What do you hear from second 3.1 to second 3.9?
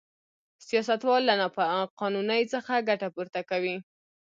پورته کوي.